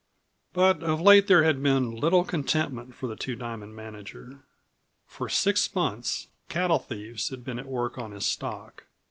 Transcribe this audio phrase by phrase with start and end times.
[0.53, 4.39] But of late there had been little contentment for the Two Diamond manager.
[5.05, 8.85] For six months cattle thieves had been at work on his stock.